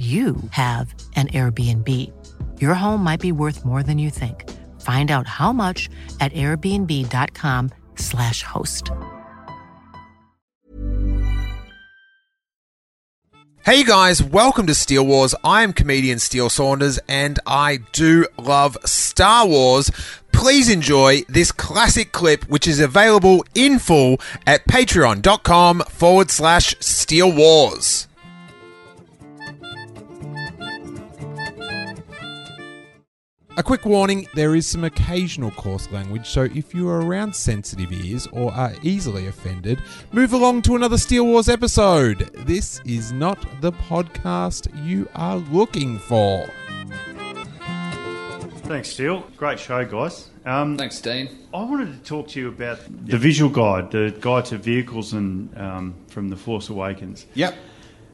[0.00, 1.86] you have an Airbnb.
[2.58, 4.48] Your home might be worth more than you think.
[4.80, 8.90] Find out how much at airbnb.com/slash host.
[13.62, 15.34] Hey guys, welcome to Steele Wars.
[15.44, 19.90] I am comedian Steele Saunders and I do love Star Wars.
[20.32, 27.30] Please enjoy this classic clip, which is available in full at patreon.com forward slash Steele
[27.30, 28.08] Wars.
[33.56, 37.92] A quick warning there is some occasional coarse language, so if you are around sensitive
[37.92, 42.30] ears or are easily offended, move along to another Steele Wars episode.
[42.46, 46.48] This is not the podcast you are looking for.
[48.68, 49.24] Thanks, Steele.
[49.36, 50.30] Great show, guys.
[50.46, 51.28] Um, Thanks, Dean.
[51.52, 55.54] I wanted to talk to you about the visual guide, the guide to vehicles, and
[55.58, 57.26] um, from the Force Awakens.
[57.34, 57.56] Yep.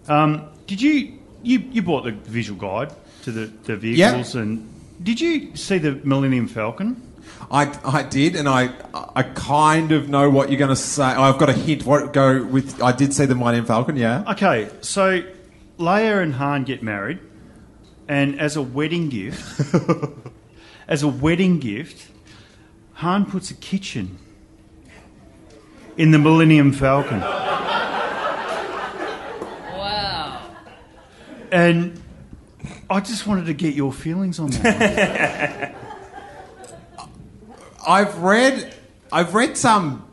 [0.09, 2.95] Um, did you, you you bought the visual guide
[3.25, 7.03] to the, the vehicles, and did you see the Millennium Falcon?
[7.51, 8.71] I, I did, and I
[9.15, 11.05] I kind of know what you're going to say.
[11.05, 11.85] I've got a hint.
[11.87, 12.83] What go with?
[12.83, 13.97] I did see the Millennium Falcon.
[13.97, 14.25] Yeah.
[14.33, 15.23] Okay, so
[15.79, 17.21] Leia and Han get married,
[18.09, 19.61] and as a wedding gift,
[20.89, 22.11] as a wedding gift,
[22.95, 24.19] Han puts a kitchen
[25.97, 27.21] in the Millennium Falcon.
[29.71, 30.41] Wow.
[31.53, 32.01] And
[32.89, 35.75] I just wanted to get your feelings on that.
[37.87, 38.75] I've read
[39.13, 40.05] I've read some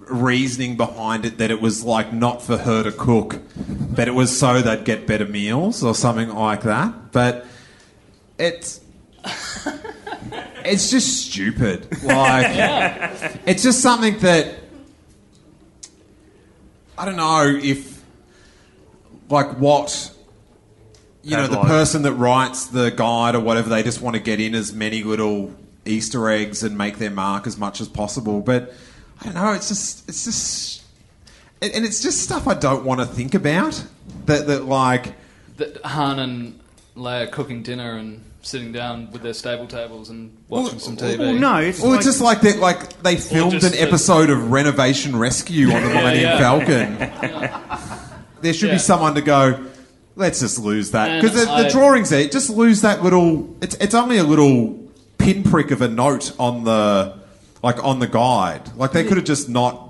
[0.00, 4.36] reasoning behind it that it was like not for her to cook, but it was
[4.36, 7.12] so they'd get better meals or something like that.
[7.12, 7.46] But
[8.38, 8.80] it's
[10.64, 11.86] it's just stupid.
[12.02, 14.56] Like it's just something that
[16.98, 18.02] I don't know if
[19.28, 20.13] like what
[21.24, 24.40] you know the person that writes the guide or whatever they just want to get
[24.40, 25.52] in as many little
[25.86, 28.40] Easter eggs and make their mark as much as possible.
[28.40, 28.72] But
[29.20, 29.52] I don't know.
[29.52, 30.82] It's just it's just
[31.62, 33.84] and and it's just stuff I don't want to think about.
[34.26, 35.14] That that like
[35.56, 36.60] That Han and
[36.96, 41.18] Leia cooking dinner and sitting down with their stable tables and watching some TV.
[41.18, 42.58] well, no, it's well, like, it's just like that.
[42.58, 46.38] Like they filmed just an the- episode of Renovation Rescue on the Millennium yeah.
[46.38, 47.90] Falcon.
[48.42, 48.74] There should Yeah.
[48.74, 49.64] be someone to go.
[50.16, 52.26] Let's just lose that because the, the I- drawings there.
[52.28, 53.54] Just lose that little.
[53.60, 54.80] It's it's only a little
[55.18, 57.18] pinprick of a note on the
[57.62, 58.74] like on the guide.
[58.76, 59.80] Like they could have just not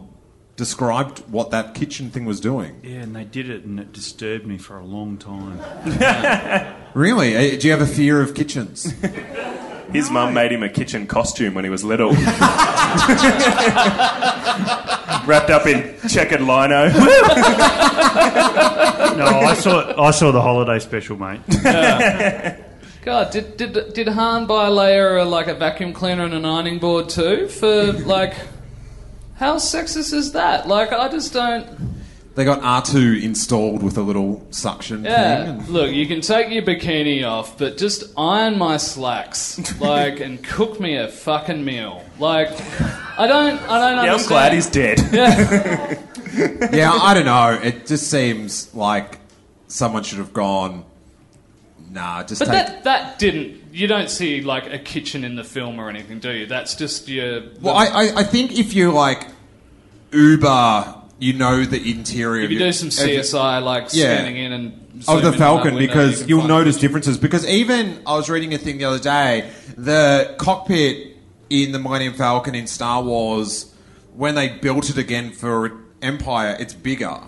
[0.57, 2.79] described what that kitchen thing was doing.
[2.85, 5.59] yeah, and they did it, and it disturbed me for a long time.
[6.95, 7.35] Really?
[7.35, 8.95] Eh, Do you have a fear of kitchens?
[9.93, 12.11] His mum made him a kitchen costume when he was little.
[15.27, 16.91] Wrapped up in checkered lino.
[19.15, 21.41] No, I saw I saw the holiday special, mate.
[23.03, 26.81] God, did, did did Han buy Leia a, like a vacuum cleaner and an ironing
[26.81, 27.47] board too?
[27.49, 28.35] For like,
[29.37, 30.67] how sexist is that?
[30.67, 31.94] Like, I just don't.
[32.35, 35.13] They got R two installed with a little suction thing.
[35.13, 40.21] Yeah, and- look, you can take your bikini off, but just iron my slacks, like,
[40.21, 42.03] and cook me a fucking meal.
[42.19, 42.49] Like,
[43.19, 44.21] I don't, I don't Yeah, understand.
[44.21, 44.99] I'm glad he's dead.
[46.75, 47.59] yeah, I don't know.
[47.63, 49.19] It just seems like
[49.69, 50.85] someone should have gone.
[51.91, 52.55] Nah, just But take.
[52.67, 53.63] that that didn't.
[53.73, 56.47] You don't see like a kitchen in the film or anything, do you?
[56.47, 57.43] That's just your.
[57.61, 59.29] well, I, I, I think if you like
[60.13, 62.45] Uber, you know the interior.
[62.45, 64.17] if you do some CSI, like Yeah.
[64.17, 67.17] scanning in and of the Falcon because you you'll notice differences.
[67.17, 71.17] Because even I was reading a thing the other day, the cockpit
[71.49, 73.73] in the Millennium Falcon in Star Wars,
[74.15, 75.73] when they built it again for
[76.03, 77.19] Empire, it's bigger.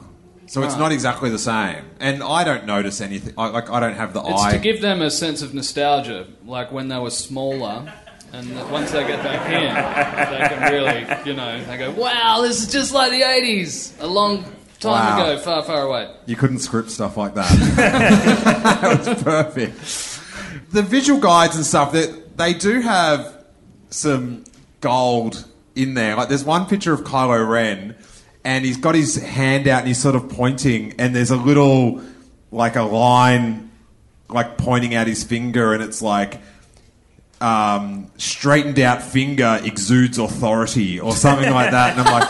[0.48, 3.34] So it's not exactly the same, and I don't notice anything.
[3.36, 4.50] I, like I don't have the It's eye.
[4.50, 7.92] It's to give them a sense of nostalgia, like when they were smaller.
[8.32, 9.74] And once they get back in,
[10.32, 14.06] they can really, you know, they go, wow, this is just like the 80s, a
[14.06, 14.42] long
[14.78, 15.30] time Wow.
[15.30, 16.12] ago, far, far away.
[16.26, 17.48] You couldn't script stuff like that.
[17.76, 20.72] that was perfect.
[20.72, 23.44] The visual guides and stuff that they do have
[23.90, 24.44] some
[24.80, 26.14] gold in there.
[26.16, 27.94] Like there's one picture of Kylo Ren
[28.44, 32.02] and he's got his hand out and he's sort of pointing and there's a little
[32.50, 33.70] like a line
[34.28, 36.40] like pointing out his finger, and it's like
[37.40, 42.28] um, straightened out finger exudes authority or something like that, and I'm like.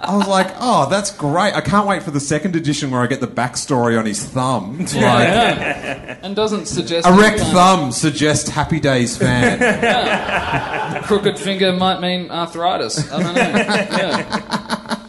[0.00, 1.52] I was like, oh, that's great.
[1.54, 4.78] I can't wait for the second edition where I get the backstory on his thumb.
[4.78, 4.94] Like,
[6.22, 11.02] and doesn't suggest Erect anyone- thumb suggests Happy Days fan.
[11.04, 13.12] Crooked finger might mean arthritis.
[13.12, 15.04] I don't know.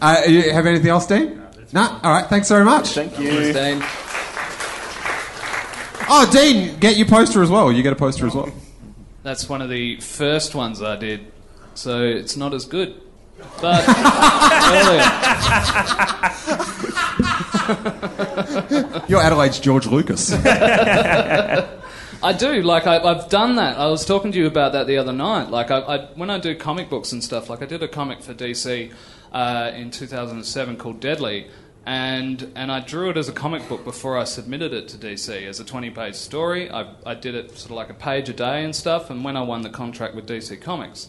[0.02, 1.40] uh, you have anything else, Dean?
[1.72, 1.82] No?
[2.02, 2.88] All right, thanks very much.
[2.88, 3.52] Thank you.
[3.52, 3.80] Dean.
[6.12, 7.70] Oh, Dean, get your poster as well.
[7.70, 8.52] You get a poster as well.
[9.22, 11.30] That's one of the first ones I did,
[11.74, 13.00] so it's not as good.
[13.62, 15.04] But earlier.
[19.08, 20.32] You're Adelaide's George Lucas.
[22.22, 22.62] I do.
[22.62, 23.78] Like I, I've done that.
[23.78, 25.48] I was talking to you about that the other night.
[25.48, 27.48] Like I, I, when I do comic books and stuff.
[27.48, 28.92] Like I did a comic for DC
[29.32, 31.46] uh, in 2007 called Deadly,
[31.90, 35.44] and and I drew it as a comic book before I submitted it to DC
[35.48, 36.70] as a 20-page story.
[36.70, 39.10] I, I did it sort of like a page a day and stuff.
[39.10, 41.08] And when I won the contract with DC Comics.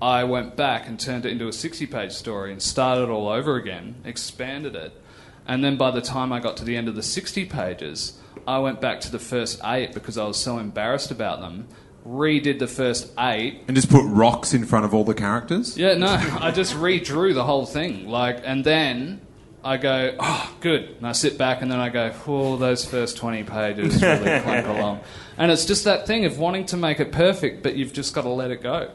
[0.00, 3.56] I went back and turned it into a 60 page story and started all over
[3.56, 4.98] again, expanded it.
[5.46, 8.60] And then by the time I got to the end of the 60 pages, I
[8.60, 11.68] went back to the first eight because I was so embarrassed about them,
[12.06, 13.62] redid the first eight.
[13.68, 15.76] and just put rocks in front of all the characters.
[15.76, 16.06] Yeah, no,
[16.40, 18.08] I just redrew the whole thing.
[18.08, 19.20] Like, and then
[19.64, 20.94] I go, oh, good.
[20.98, 24.66] And I sit back and then I go, oh, those first 20 pages really clunk
[24.66, 25.00] along.
[25.38, 28.22] And it's just that thing of wanting to make it perfect, but you've just got
[28.22, 28.90] to let it go.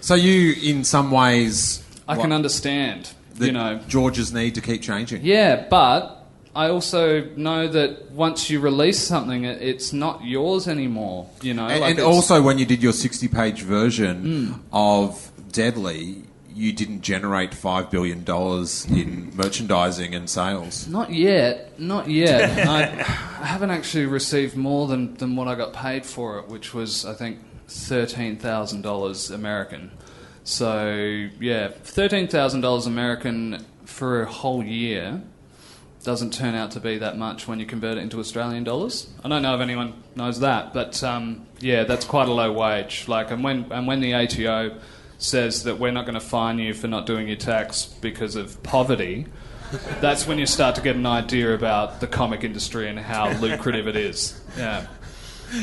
[0.00, 3.80] So you, in some ways, I what, can understand, you know.
[3.88, 5.22] George's need to keep changing.
[5.24, 6.24] Yeah, but
[6.54, 11.28] I also know that once you release something, it- it's not yours anymore.
[11.40, 14.16] You know, And, like and also, when you did your 60 page version
[14.52, 14.52] Hmm.
[14.72, 16.22] of Deadly,
[16.54, 18.24] you didn't generate $5 billion
[18.98, 20.86] in merchandising and sales.
[20.88, 22.66] not yet, not yet.
[22.68, 26.72] I, I haven't actually received more than than what I got paid for it, which
[26.74, 27.38] was I think
[27.68, 29.90] thirteen thousand dollars American.
[30.44, 35.22] So yeah, thirteen thousand dollars American for a whole year
[36.04, 39.08] doesn't turn out to be that much when you convert it into Australian dollars.
[39.24, 43.06] I don't know if anyone knows that, but um, yeah, that's quite a low wage.
[43.08, 44.78] Like, and when and when the ATO
[45.22, 48.62] says that we're not going to fine you for not doing your tax because of
[48.62, 49.26] poverty,
[50.00, 53.88] that's when you start to get an idea about the comic industry and how lucrative
[53.88, 54.40] it is.
[54.56, 54.86] Yeah,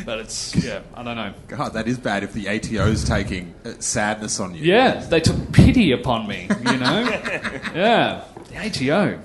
[0.06, 1.34] but it's yeah, I don't know.
[1.48, 4.64] God, that is bad if the ATO's taking uh, sadness on you.
[4.64, 6.48] Yeah, they took pity upon me.
[6.50, 7.02] You know,
[7.76, 9.20] yeah, the ATO.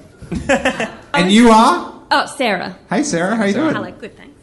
[1.14, 2.02] And you are?
[2.10, 2.78] Oh, Sarah.
[2.90, 3.74] Hey, Sarah, how you doing?
[3.74, 4.33] Hello, good, thanks.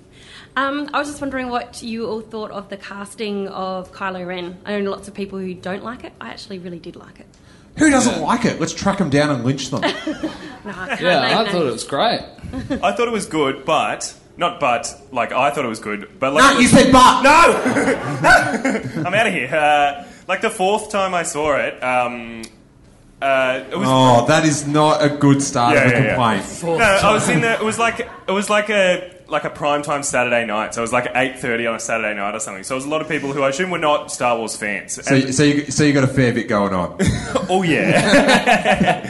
[0.55, 4.57] Um, I was just wondering what you all thought of the casting of Kylo Ren.
[4.65, 6.11] I know lots of people who don't like it.
[6.19, 7.27] I actually really did like it.
[7.77, 8.59] Who doesn't like it?
[8.59, 9.81] Let's track them down and lynch them.
[10.63, 12.19] No, I Yeah, name I thought it was great.
[12.83, 16.33] I thought it was good, but not but like I thought it was good, but
[16.33, 17.23] like no, you said but.
[17.23, 19.01] no.
[19.07, 19.47] I'm out of here.
[19.51, 22.43] Uh, like the fourth time I saw it, um,
[23.23, 26.41] uh, it was Oh, that is not a good start Yeah, of a yeah, yeah.
[26.43, 26.79] complaint.
[26.79, 27.53] No, I was in the.
[27.53, 30.73] It was like it was like a like a prime time Saturday night.
[30.75, 32.63] So it was like eight thirty on a Saturday night or something.
[32.63, 34.93] So it was a lot of people who I assume were not Star Wars fans.
[35.03, 36.97] So, And- so, you, so you got a fair bit going on.
[37.49, 39.01] oh yeah,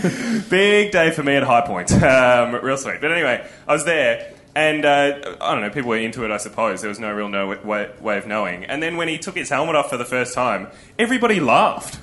[0.49, 1.91] big day for me at High Point.
[2.01, 3.01] Um, real sweet.
[3.01, 4.33] But anyway, I was there.
[4.53, 6.81] And uh, I don't know, people were into it, I suppose.
[6.81, 8.65] There was no real no way, way of knowing.
[8.65, 10.67] And then when he took his helmet off for the first time,
[10.99, 11.99] everybody laughed.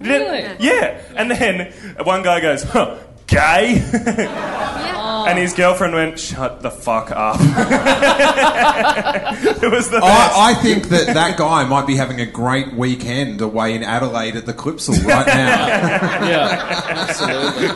[0.00, 0.56] Did it- Really?
[0.60, 0.98] Yeah.
[1.14, 1.72] And then
[2.04, 3.82] one guy goes, huh, gay?
[5.28, 7.36] And his girlfriend went, shut the fuck up.
[7.40, 7.44] it
[9.70, 10.36] was the best.
[10.36, 14.36] I, I think that that guy might be having a great weekend away in Adelaide
[14.36, 15.98] at the Clipsal right now.
[16.28, 17.68] Yeah, absolutely.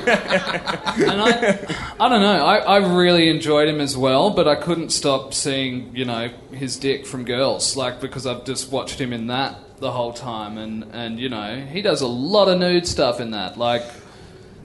[1.05, 1.59] And I,
[2.01, 2.45] I don't know.
[2.45, 6.77] I, I really enjoyed him as well, but I couldn't stop seeing, you know, his
[6.77, 10.85] dick from girls, like because I've just watched him in that the whole time, and
[10.93, 13.85] and you know, he does a lot of nude stuff in that, like.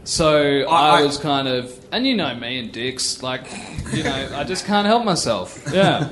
[0.08, 3.46] So I, I- was kind of, and you know me and dicks, like,
[3.94, 5.62] you know, I just can't help myself.
[5.74, 6.08] Yeah,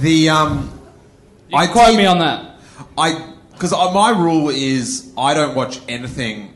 [0.00, 0.78] The um,
[1.48, 2.56] you I can quote did- me on that.
[2.96, 6.54] I because my rule is I don't watch anything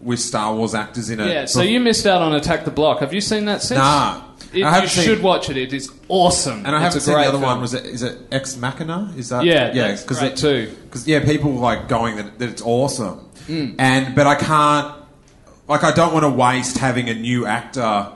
[0.00, 1.26] with Star Wars actors in it.
[1.28, 3.00] Yeah, so you missed out on Attack the Block.
[3.00, 3.78] Have you seen that since?
[3.78, 4.22] Nah.
[4.52, 5.56] It, I you seen- should watch it.
[5.56, 6.64] It is awesome.
[6.66, 7.48] and I haven't a seen the great other one.
[7.54, 7.60] film.
[7.60, 9.12] Was it is it Ex Machina?
[9.16, 9.92] Is that Yeah, yeah?
[9.96, 10.72] because it too.
[10.84, 13.76] Because yeah, people like going that, that it's awesome, Mm.
[13.78, 14.94] and but I can't
[15.68, 18.12] like I don't want to waste having a new actor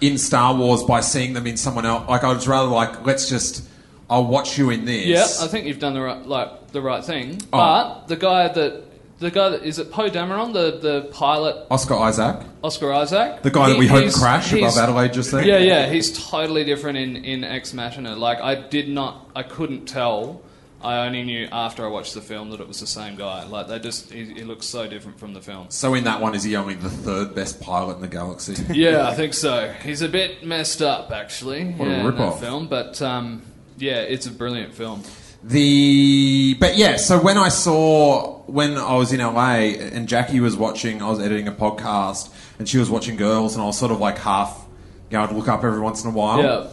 [0.00, 2.08] in Star Wars by seeing them in someone else.
[2.08, 3.66] Like I'd rather like let's just
[4.10, 5.06] I'll watch you in this.
[5.06, 7.40] Yeah, I think you've done the right, like the right thing.
[7.52, 7.58] Oh.
[7.58, 8.84] But the guy that
[9.18, 13.50] the guy that is it Poe Dameron, the the pilot Oscar Isaac, Oscar Isaac, the
[13.50, 15.46] guy that we hope crash above Adelaide just then.
[15.46, 18.16] Yeah, yeah, he's totally different in in Ex Machina.
[18.16, 20.42] Like I did not, I couldn't tell.
[20.84, 23.44] I only knew after I watched the film that it was the same guy.
[23.44, 25.66] Like they just, he, he looks so different from the film.
[25.70, 28.54] So in that one, is he only the third best pilot in the galaxy?
[28.74, 29.72] Yeah, I think so.
[29.82, 31.64] He's a bit messed up, actually.
[31.72, 33.42] What a yeah, in that film, but um,
[33.78, 35.02] yeah, it's a brilliant film.
[35.42, 40.56] The but yeah, so when I saw when I was in LA and Jackie was
[40.56, 43.92] watching, I was editing a podcast and she was watching Girls, and I was sort
[43.92, 44.64] of like half,
[45.10, 46.68] you know, I'd look up every once in a while, Yeah,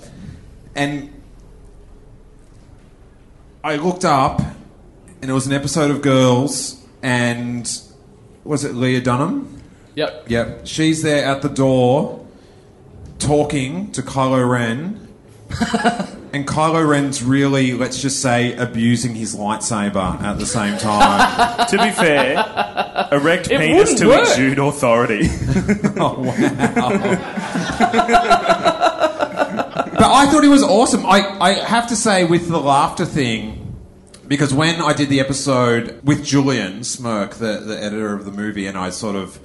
[0.75, 1.11] and
[3.63, 4.41] I looked up,
[5.21, 7.69] and it was an episode of Girls, and
[8.43, 9.61] was it Leah Dunham?
[9.95, 10.25] yep.
[10.27, 12.25] Yep, she's there at the door,
[13.19, 15.07] talking to Kylo Ren.
[16.33, 21.67] And Kylo Ren's really, let's just say, abusing his lightsaber at the same time.
[21.69, 22.35] to be fair,
[23.11, 24.21] erect It penis wouldn't to work.
[24.29, 25.23] exude authority.
[25.99, 27.09] oh, wow.
[30.01, 31.05] But I thought he was awesome.
[31.05, 33.77] I, I have to say, with the laughter thing,
[34.27, 38.65] because when I did the episode with Julian Smirk, the, the editor of the movie,
[38.65, 39.39] and I sort of.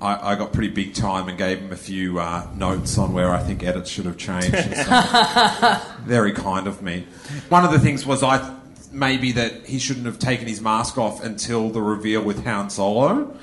[0.00, 3.32] I, I got pretty big time and gave him a few uh, notes on where
[3.32, 4.54] I think edits should have changed.
[4.54, 5.98] And stuff.
[6.04, 7.04] Very kind of me.
[7.48, 8.52] One of the things was I th-
[8.92, 13.36] maybe that he shouldn't have taken his mask off until the reveal with Han Solo.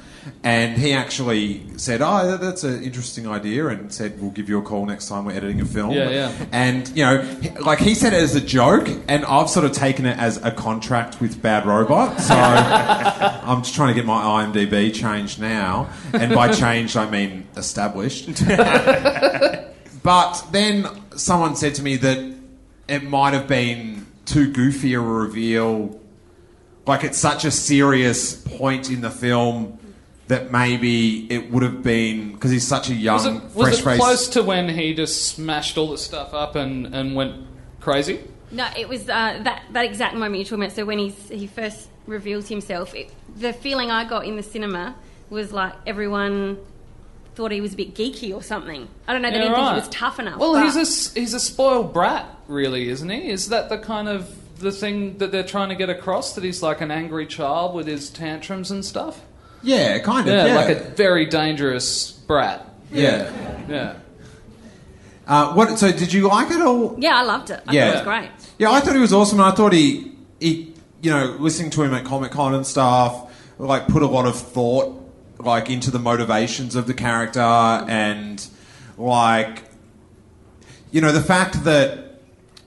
[0.43, 4.61] And he actually said, "Oh, that's an interesting idea," and said, "We'll give you a
[4.61, 6.45] call next time we're editing a film." Yeah, yeah.
[6.51, 7.27] And you know,
[7.61, 10.51] like he said it as a joke, and I've sort of taken it as a
[10.51, 12.19] contract with Bad Robot.
[12.21, 17.47] So I'm just trying to get my IMDb changed now, and by changed I mean
[17.55, 18.27] established.
[20.03, 22.35] but then someone said to me that
[22.87, 25.99] it might have been too goofy a reveal.
[26.87, 29.79] Like it's such a serious point in the film
[30.27, 33.79] that maybe it would have been because he's such a young, Was it, was fresh
[33.79, 33.99] it face.
[33.99, 37.45] close to when he just smashed all the stuff up and, and went
[37.79, 38.19] crazy?
[38.51, 40.75] No, it was uh, that that exact moment you're talking about.
[40.75, 44.95] So when he's, he first reveals himself, it, the feeling I got in the cinema
[45.29, 46.57] was like everyone
[47.35, 48.87] thought he was a bit geeky or something.
[49.07, 49.29] I don't know.
[49.29, 50.39] They Yeah, didn't think he was tough enough.
[50.39, 53.29] Well, but- he's a s- he's a spoiled brat, really, isn't he?
[53.29, 56.33] Is that the kind of the thing that they're trying to get across?
[56.33, 59.21] That he's like an angry child with his tantrums and stuff.
[59.65, 60.33] Yeah, kind of.
[60.33, 62.65] Yeah, Yeah, like a very dangerous brat.
[62.91, 63.31] yeah.
[63.67, 63.95] Yeah.
[65.27, 65.77] Uh, what?
[65.79, 66.95] So, did you like it all?
[66.99, 67.61] yeah, I loved it.
[67.67, 67.85] I Yeah.
[67.85, 68.31] thought it was great.
[68.59, 71.81] Yeah, I thought he was awesome, and I thought he, he, you know, listening to
[71.83, 75.01] him at Comic Con and stuff, like put a lot of thought,
[75.39, 78.45] like into the motivations of the character, and
[78.99, 79.63] like,
[80.91, 82.19] you know, the fact that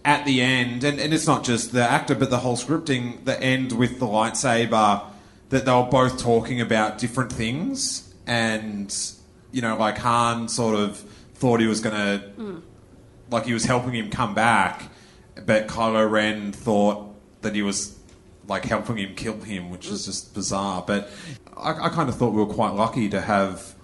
[0.04, 3.40] at the end, and, and it's not just the actor, but the whole scripting, the
[3.40, 5.02] end with the lightsaber,
[5.50, 8.94] that they were both talking about different things, and
[9.52, 10.98] you know, like Han sort of
[11.34, 12.62] thought he was going to
[13.30, 14.90] like he was helping him come back,
[15.46, 17.98] but Kylo Ren thought that he was
[18.46, 20.82] like helping him kill him, which is just bizarre.
[20.86, 21.10] But
[21.56, 23.74] I, I kind of thought we were quite lucky to have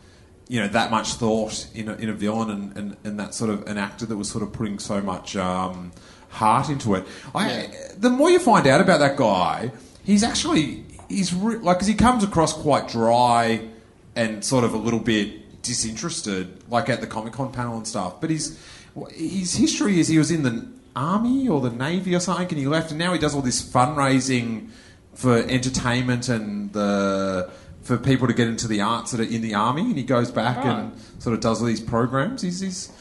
[0.49, 3.51] you know that much thought in a, in a villain and, and, and that sort
[3.51, 5.93] of an actor that was sort of putting so much um,
[6.29, 7.05] heart into it.
[7.35, 9.73] I, The more you find out about that guy,
[10.05, 13.69] he's actually he's re- like because he comes across quite dry
[14.17, 18.21] and sort of a little bit disinterested, like at the Comic Con panel and stuff.
[18.21, 18.59] But his
[19.11, 22.67] his history is he was in the army or the navy or something, and he
[22.67, 24.71] left, and now he does all this fundraising
[25.15, 27.51] for entertainment and the
[27.83, 30.31] for people to get into the arts that are in the army, and he goes
[30.31, 32.43] back and sort of does all these programs.
[32.43, 32.93] He's he's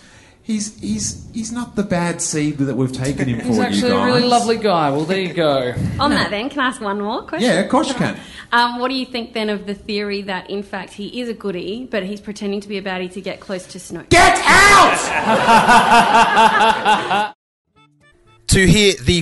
[0.44, 3.48] he's he's, he's not the bad seed that we've taken him for.
[3.48, 4.92] He's you actually a really lovely guy.
[4.92, 5.74] Well, there you go.
[6.00, 7.50] On that, then, can I ask one more question?
[7.50, 8.20] Yeah, of course you can.
[8.52, 11.34] Um, what do you think then of the theory that, in fact, he is a
[11.34, 14.10] goody, but he's pretending to be a baddie to get close to Snoke?
[14.10, 14.94] Get out!
[18.48, 19.22] To hear the